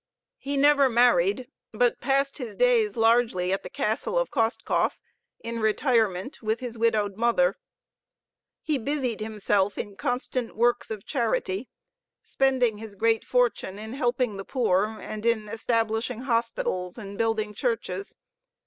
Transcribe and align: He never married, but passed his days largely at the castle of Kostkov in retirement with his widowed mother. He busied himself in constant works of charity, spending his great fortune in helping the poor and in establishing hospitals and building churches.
He 0.39 0.57
never 0.57 0.89
married, 0.89 1.47
but 1.73 2.01
passed 2.01 2.39
his 2.39 2.55
days 2.55 2.97
largely 2.97 3.53
at 3.53 3.61
the 3.61 3.69
castle 3.69 4.17
of 4.17 4.31
Kostkov 4.31 4.97
in 5.43 5.59
retirement 5.59 6.41
with 6.41 6.59
his 6.59 6.75
widowed 6.75 7.17
mother. 7.17 7.53
He 8.63 8.79
busied 8.79 9.19
himself 9.19 9.77
in 9.77 9.95
constant 9.95 10.55
works 10.55 10.89
of 10.89 11.05
charity, 11.05 11.69
spending 12.23 12.79
his 12.79 12.95
great 12.95 13.23
fortune 13.23 13.77
in 13.77 13.93
helping 13.93 14.37
the 14.37 14.43
poor 14.43 14.85
and 14.99 15.23
in 15.23 15.47
establishing 15.47 16.21
hospitals 16.21 16.97
and 16.97 17.15
building 17.15 17.53
churches. 17.53 18.15